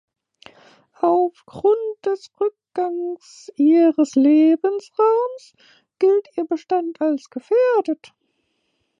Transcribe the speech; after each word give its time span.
Aufgrund 0.99 1.77
des 2.03 2.31
Rückgangs 2.39 3.51
ihres 3.55 4.15
Lebensraums 4.15 5.53
gilt 5.99 6.27
ihr 6.37 6.45
Bestand 6.45 6.99
als 7.01 7.29
gefährdet. 7.29 8.11